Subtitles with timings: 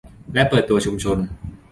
[0.33, 1.17] และเปิดตัวชุมชน